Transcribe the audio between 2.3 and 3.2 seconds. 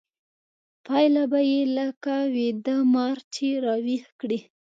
ويده مار